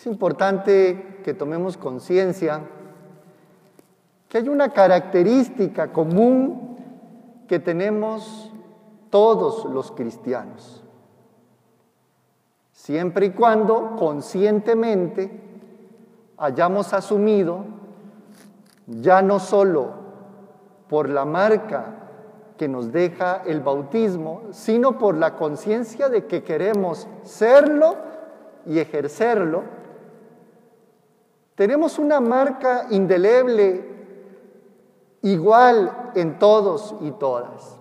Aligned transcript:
Es 0.00 0.06
importante 0.06 1.20
que 1.22 1.34
tomemos 1.34 1.76
conciencia 1.76 2.62
que 4.30 4.38
hay 4.38 4.48
una 4.48 4.70
característica 4.70 5.92
común 5.92 6.78
que 7.46 7.58
tenemos 7.58 8.50
todos 9.10 9.66
los 9.66 9.92
cristianos, 9.92 10.82
siempre 12.72 13.26
y 13.26 13.30
cuando 13.32 13.94
conscientemente 13.98 15.38
hayamos 16.38 16.94
asumido 16.94 17.66
ya 18.86 19.20
no 19.20 19.38
solo 19.38 19.90
por 20.88 21.10
la 21.10 21.26
marca 21.26 22.08
que 22.56 22.68
nos 22.68 22.90
deja 22.90 23.42
el 23.44 23.60
bautismo, 23.60 24.44
sino 24.52 24.96
por 24.96 25.14
la 25.18 25.36
conciencia 25.36 26.08
de 26.08 26.24
que 26.24 26.42
queremos 26.42 27.06
serlo 27.22 27.96
y 28.64 28.78
ejercerlo, 28.78 29.79
tenemos 31.60 31.98
una 31.98 32.20
marca 32.20 32.86
indeleble 32.88 33.84
igual 35.20 36.10
en 36.14 36.38
todos 36.38 36.94
y 37.02 37.10
todas. 37.10 37.76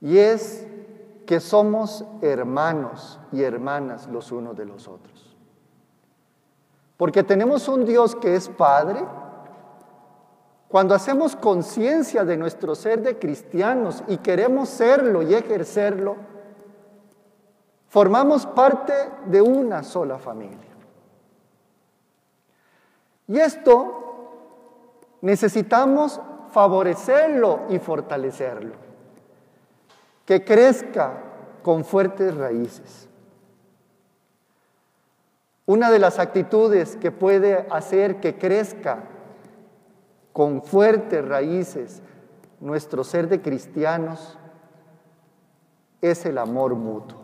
Y 0.00 0.18
es 0.18 0.66
que 1.26 1.38
somos 1.38 2.04
hermanos 2.22 3.20
y 3.30 3.44
hermanas 3.44 4.08
los 4.08 4.32
unos 4.32 4.56
de 4.56 4.64
los 4.64 4.88
otros. 4.88 5.36
Porque 6.96 7.22
tenemos 7.22 7.68
un 7.68 7.84
Dios 7.84 8.16
que 8.16 8.34
es 8.34 8.48
Padre. 8.48 9.06
Cuando 10.66 10.92
hacemos 10.92 11.36
conciencia 11.36 12.24
de 12.24 12.36
nuestro 12.36 12.74
ser 12.74 13.00
de 13.00 13.16
cristianos 13.16 14.02
y 14.08 14.16
queremos 14.16 14.70
serlo 14.70 15.22
y 15.22 15.34
ejercerlo, 15.34 16.16
formamos 17.86 18.44
parte 18.44 18.92
de 19.26 19.40
una 19.40 19.84
sola 19.84 20.18
familia. 20.18 20.67
Y 23.28 23.38
esto 23.38 23.98
necesitamos 25.20 26.20
favorecerlo 26.50 27.66
y 27.68 27.78
fortalecerlo, 27.78 28.74
que 30.24 30.44
crezca 30.44 31.12
con 31.62 31.84
fuertes 31.84 32.34
raíces. 32.34 33.08
Una 35.66 35.90
de 35.90 35.98
las 35.98 36.18
actitudes 36.18 36.96
que 36.96 37.10
puede 37.12 37.66
hacer 37.70 38.20
que 38.20 38.38
crezca 38.38 39.04
con 40.32 40.62
fuertes 40.62 41.26
raíces 41.28 42.00
nuestro 42.60 43.04
ser 43.04 43.28
de 43.28 43.42
cristianos 43.42 44.38
es 46.00 46.24
el 46.24 46.38
amor 46.38 46.74
mutuo. 46.74 47.18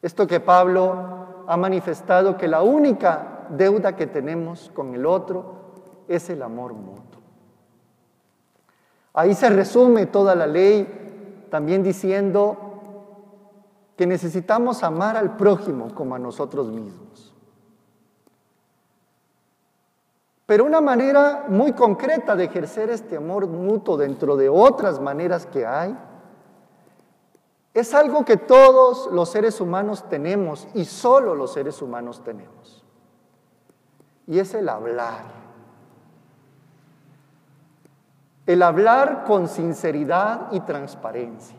Esto 0.00 0.26
que 0.28 0.38
Pablo 0.38 1.44
ha 1.48 1.56
manifestado 1.56 2.36
que 2.36 2.46
la 2.46 2.62
única 2.62 3.41
deuda 3.56 3.96
que 3.96 4.06
tenemos 4.06 4.70
con 4.74 4.94
el 4.94 5.06
otro 5.06 5.62
es 6.08 6.28
el 6.30 6.42
amor 6.42 6.74
mutuo. 6.74 7.20
Ahí 9.14 9.34
se 9.34 9.50
resume 9.50 10.06
toda 10.06 10.34
la 10.34 10.46
ley, 10.46 11.46
también 11.50 11.82
diciendo 11.82 12.56
que 13.96 14.06
necesitamos 14.06 14.82
amar 14.82 15.16
al 15.16 15.36
prójimo 15.36 15.94
como 15.94 16.14
a 16.14 16.18
nosotros 16.18 16.68
mismos. 16.68 17.34
Pero 20.46 20.64
una 20.64 20.80
manera 20.80 21.46
muy 21.48 21.72
concreta 21.72 22.34
de 22.34 22.44
ejercer 22.44 22.90
este 22.90 23.16
amor 23.16 23.46
mutuo 23.46 23.96
dentro 23.96 24.36
de 24.36 24.48
otras 24.48 25.00
maneras 25.00 25.46
que 25.46 25.66
hay, 25.66 25.96
es 27.74 27.94
algo 27.94 28.24
que 28.24 28.36
todos 28.36 29.10
los 29.12 29.30
seres 29.30 29.60
humanos 29.60 30.08
tenemos 30.08 30.68
y 30.74 30.84
solo 30.84 31.34
los 31.34 31.52
seres 31.52 31.80
humanos 31.80 32.22
tenemos. 32.22 32.81
Y 34.32 34.38
es 34.38 34.54
el 34.54 34.70
hablar. 34.70 35.24
El 38.46 38.62
hablar 38.62 39.24
con 39.26 39.46
sinceridad 39.46 40.50
y 40.52 40.60
transparencia. 40.60 41.58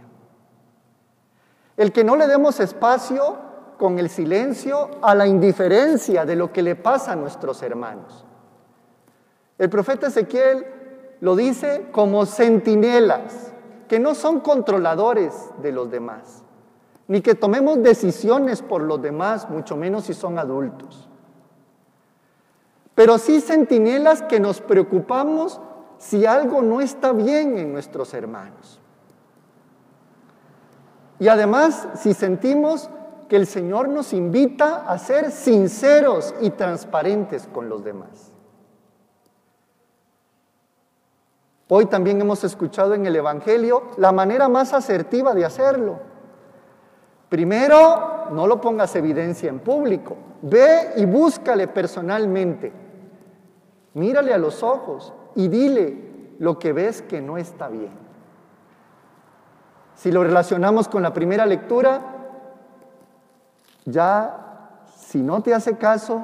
El 1.77 1.91
que 1.91 2.03
no 2.03 2.15
le 2.15 2.25
demos 2.25 2.59
espacio 2.59 3.37
con 3.77 3.99
el 3.99 4.09
silencio 4.09 4.89
a 5.03 5.13
la 5.13 5.27
indiferencia 5.27 6.25
de 6.25 6.35
lo 6.35 6.51
que 6.51 6.63
le 6.63 6.75
pasa 6.75 7.11
a 7.11 7.15
nuestros 7.15 7.61
hermanos. 7.61 8.25
El 9.59 9.69
profeta 9.69 10.07
Ezequiel 10.07 10.65
lo 11.21 11.35
dice 11.35 11.89
como 11.91 12.25
centinelas, 12.25 13.53
que 13.87 13.99
no 13.99 14.15
son 14.15 14.39
controladores 14.39 15.51
de 15.61 15.71
los 15.71 15.91
demás, 15.91 16.41
ni 17.07 17.21
que 17.21 17.35
tomemos 17.35 17.83
decisiones 17.83 18.63
por 18.63 18.81
los 18.81 18.99
demás, 18.99 19.47
mucho 19.47 19.77
menos 19.77 20.05
si 20.05 20.15
son 20.15 20.39
adultos. 20.39 21.07
Pero 22.95 23.17
sí 23.17 23.41
centinelas 23.41 24.21
que 24.21 24.39
nos 24.39 24.61
preocupamos 24.61 25.59
si 25.97 26.25
algo 26.25 26.61
no 26.61 26.81
está 26.81 27.11
bien 27.11 27.57
en 27.57 27.71
nuestros 27.71 28.13
hermanos. 28.13 28.79
Y 31.19 31.27
además, 31.27 31.87
si 31.95 32.13
sentimos 32.13 32.89
que 33.29 33.37
el 33.37 33.47
Señor 33.47 33.87
nos 33.87 34.13
invita 34.13 34.85
a 34.87 34.97
ser 34.99 35.31
sinceros 35.31 36.35
y 36.41 36.51
transparentes 36.51 37.47
con 37.47 37.69
los 37.69 37.83
demás. 37.83 38.31
Hoy 41.69 41.85
también 41.85 42.19
hemos 42.21 42.43
escuchado 42.43 42.93
en 42.93 43.05
el 43.05 43.15
Evangelio 43.15 43.83
la 43.97 44.11
manera 44.11 44.49
más 44.49 44.73
asertiva 44.73 45.33
de 45.33 45.45
hacerlo. 45.45 45.99
Primero, 47.29 48.27
no 48.31 48.45
lo 48.45 48.61
pongas 48.61 48.95
evidencia 48.95 49.49
en 49.49 49.59
público. 49.59 50.15
Ve 50.43 50.91
y 50.97 51.05
búscale 51.05 51.67
personalmente. 51.67 52.82
Mírale 53.93 54.33
a 54.33 54.37
los 54.37 54.63
ojos 54.63 55.13
y 55.35 55.47
dile 55.47 56.35
lo 56.39 56.57
que 56.57 56.73
ves 56.73 57.01
que 57.01 57.21
no 57.21 57.37
está 57.37 57.67
bien. 57.67 57.91
Si 59.95 60.11
lo 60.11 60.23
relacionamos 60.23 60.87
con 60.87 61.03
la 61.03 61.13
primera 61.13 61.45
lectura, 61.45 62.01
ya 63.85 64.85
si 64.95 65.21
no 65.21 65.41
te 65.41 65.53
hace 65.53 65.77
caso, 65.77 66.21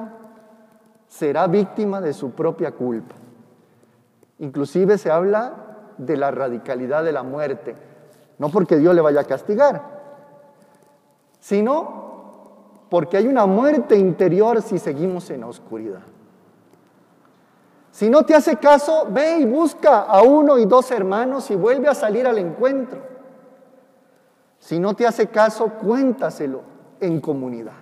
será 1.08 1.46
víctima 1.46 2.00
de 2.00 2.12
su 2.12 2.32
propia 2.32 2.72
culpa. 2.72 3.14
Inclusive 4.38 4.98
se 4.98 5.10
habla 5.10 5.54
de 5.98 6.16
la 6.16 6.30
radicalidad 6.30 7.04
de 7.04 7.12
la 7.12 7.22
muerte, 7.22 7.76
no 8.38 8.48
porque 8.48 8.78
Dios 8.78 8.94
le 8.94 9.00
vaya 9.00 9.20
a 9.20 9.24
castigar, 9.24 9.82
sino 11.38 12.86
porque 12.88 13.16
hay 13.16 13.28
una 13.28 13.46
muerte 13.46 13.96
interior 13.96 14.62
si 14.62 14.78
seguimos 14.78 15.30
en 15.30 15.42
la 15.42 15.46
oscuridad. 15.46 16.00
Si 17.90 18.08
no 18.08 18.22
te 18.24 18.34
hace 18.34 18.56
caso, 18.56 19.06
ve 19.10 19.38
y 19.38 19.44
busca 19.44 20.00
a 20.00 20.22
uno 20.22 20.58
y 20.58 20.66
dos 20.66 20.90
hermanos 20.90 21.50
y 21.50 21.56
vuelve 21.56 21.88
a 21.88 21.94
salir 21.94 22.26
al 22.26 22.38
encuentro. 22.38 23.00
Si 24.60 24.78
no 24.78 24.94
te 24.94 25.06
hace 25.06 25.28
caso, 25.28 25.70
cuéntaselo 25.70 26.62
en 27.00 27.20
comunidad. 27.20 27.72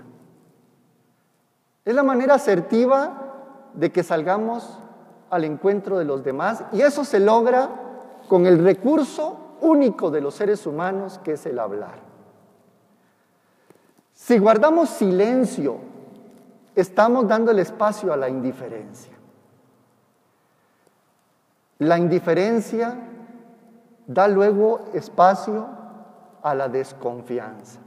Es 1.84 1.94
la 1.94 2.02
manera 2.02 2.34
asertiva 2.34 3.28
de 3.74 3.92
que 3.92 4.02
salgamos 4.02 4.78
al 5.30 5.44
encuentro 5.44 5.98
de 5.98 6.04
los 6.04 6.24
demás 6.24 6.64
y 6.72 6.80
eso 6.80 7.04
se 7.04 7.20
logra 7.20 7.68
con 8.28 8.46
el 8.46 8.62
recurso 8.62 9.56
único 9.60 10.10
de 10.10 10.20
los 10.20 10.34
seres 10.34 10.66
humanos 10.66 11.20
que 11.22 11.32
es 11.32 11.46
el 11.46 11.58
hablar. 11.58 12.00
Si 14.14 14.38
guardamos 14.38 14.88
silencio, 14.88 15.78
estamos 16.74 17.26
dando 17.28 17.50
el 17.50 17.58
espacio 17.58 18.12
a 18.12 18.16
la 18.16 18.28
indiferencia. 18.28 19.17
La 21.78 21.98
indiferencia 21.98 22.96
da 24.06 24.26
luego 24.26 24.86
espacio 24.94 25.68
a 26.42 26.54
la 26.54 26.68
desconfianza. 26.68 27.80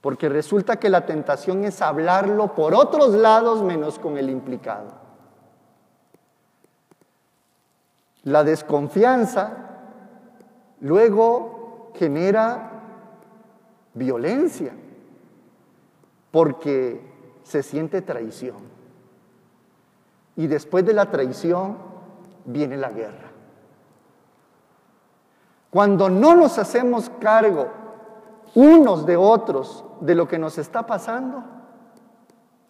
Porque 0.00 0.28
resulta 0.28 0.76
que 0.76 0.90
la 0.90 1.06
tentación 1.06 1.64
es 1.64 1.80
hablarlo 1.82 2.54
por 2.54 2.74
otros 2.74 3.14
lados 3.14 3.62
menos 3.62 3.98
con 3.98 4.16
el 4.18 4.28
implicado. 4.28 4.92
La 8.24 8.44
desconfianza 8.44 9.56
luego 10.80 11.92
genera 11.94 12.70
violencia 13.94 14.72
porque 16.30 17.00
se 17.42 17.62
siente 17.62 18.02
traición. 18.02 18.56
Y 20.36 20.46
después 20.46 20.84
de 20.84 20.92
la 20.92 21.10
traición 21.10 21.87
viene 22.44 22.76
la 22.76 22.90
guerra. 22.90 23.30
Cuando 25.70 26.08
no 26.08 26.34
nos 26.34 26.58
hacemos 26.58 27.10
cargo 27.20 27.68
unos 28.54 29.04
de 29.06 29.16
otros 29.16 29.84
de 30.00 30.14
lo 30.14 30.26
que 30.26 30.38
nos 30.38 30.58
está 30.58 30.86
pasando, 30.86 31.44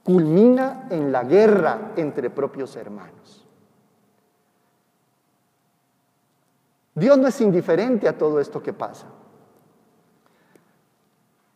culmina 0.03 0.87
en 0.91 1.12
la 1.12 1.23
guerra 1.23 1.93
entre 1.97 2.31
propios 2.31 2.75
hermanos. 2.76 3.47
Dios 6.94 7.17
no 7.17 7.29
es 7.29 7.41
indiferente 7.41 8.09
a 8.09 8.19
todo 8.19 8.41
esto 8.41 8.61
que 8.62 8.73
pasa. 8.73 9.06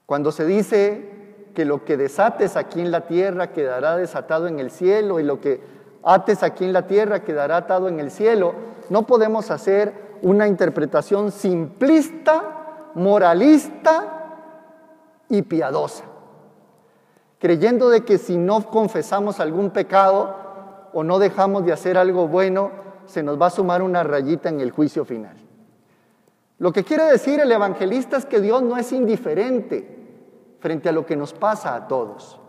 Cuando 0.06 0.30
se 0.30 0.44
dice 0.44 1.48
que 1.54 1.64
lo 1.64 1.84
que 1.84 1.96
desates 1.96 2.56
aquí 2.56 2.80
en 2.80 2.90
la 2.90 3.06
tierra 3.06 3.52
quedará 3.52 3.96
desatado 3.96 4.46
en 4.46 4.60
el 4.60 4.70
cielo 4.70 5.18
y 5.18 5.24
lo 5.24 5.40
que 5.40 5.60
ates 6.02 6.42
aquí 6.42 6.64
en 6.64 6.72
la 6.72 6.86
tierra 6.86 7.22
quedará 7.22 7.58
atado 7.58 7.88
en 7.88 8.00
el 8.00 8.10
cielo, 8.10 8.54
no 8.90 9.06
podemos 9.06 9.50
hacer 9.50 10.18
una 10.22 10.46
interpretación 10.46 11.32
simplista, 11.32 12.90
moralista 12.94 14.48
y 15.28 15.42
piadosa, 15.42 16.04
creyendo 17.38 17.88
de 17.88 18.04
que 18.04 18.18
si 18.18 18.36
no 18.36 18.68
confesamos 18.70 19.40
algún 19.40 19.70
pecado 19.70 20.36
o 20.92 21.02
no 21.04 21.18
dejamos 21.18 21.64
de 21.64 21.72
hacer 21.72 21.96
algo 21.96 22.28
bueno, 22.28 22.70
se 23.06 23.22
nos 23.22 23.40
va 23.40 23.46
a 23.46 23.50
sumar 23.50 23.82
una 23.82 24.02
rayita 24.02 24.48
en 24.48 24.60
el 24.60 24.70
juicio 24.70 25.04
final. 25.04 25.36
Lo 26.58 26.72
que 26.72 26.84
quiere 26.84 27.04
decir 27.04 27.40
el 27.40 27.50
evangelista 27.50 28.16
es 28.16 28.26
que 28.26 28.40
Dios 28.40 28.62
no 28.62 28.76
es 28.76 28.92
indiferente 28.92 29.98
frente 30.60 30.88
a 30.88 30.92
lo 30.92 31.04
que 31.04 31.16
nos 31.16 31.32
pasa 31.32 31.74
a 31.74 31.88
todos. 31.88 32.41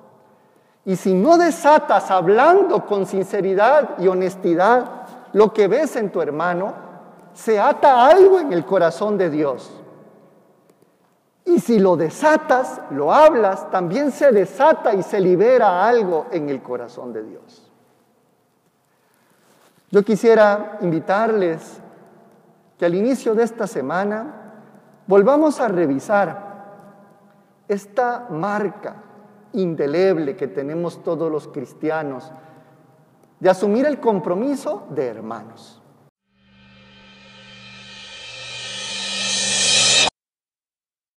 Y 0.85 0.95
si 0.97 1.13
no 1.13 1.37
desatas 1.37 2.11
hablando 2.11 2.85
con 2.85 3.05
sinceridad 3.05 3.97
y 3.99 4.07
honestidad 4.07 5.03
lo 5.31 5.53
que 5.53 5.67
ves 5.67 5.95
en 5.95 6.11
tu 6.11 6.21
hermano, 6.21 6.73
se 7.33 7.59
ata 7.59 8.05
algo 8.05 8.39
en 8.39 8.51
el 8.53 8.65
corazón 8.65 9.17
de 9.17 9.29
Dios. 9.29 9.71
Y 11.45 11.59
si 11.59 11.79
lo 11.79 11.97
desatas, 11.97 12.81
lo 12.91 13.13
hablas, 13.13 13.69
también 13.71 14.11
se 14.11 14.31
desata 14.31 14.93
y 14.93 15.03
se 15.03 15.19
libera 15.19 15.85
algo 15.85 16.27
en 16.31 16.49
el 16.49 16.61
corazón 16.61 17.11
de 17.13 17.23
Dios. 17.23 17.71
Yo 19.91 20.03
quisiera 20.03 20.77
invitarles 20.81 21.79
que 22.77 22.85
al 22.85 22.95
inicio 22.95 23.35
de 23.35 23.43
esta 23.43 23.67
semana 23.67 24.53
volvamos 25.07 25.59
a 25.59 25.67
revisar 25.67 26.53
esta 27.67 28.27
marca 28.29 28.95
indeleble 29.53 30.35
que 30.35 30.47
tenemos 30.47 31.03
todos 31.03 31.31
los 31.31 31.47
cristianos 31.47 32.31
de 33.39 33.49
asumir 33.49 33.85
el 33.85 33.99
compromiso 33.99 34.87
de 34.89 35.05
hermanos. 35.07 35.82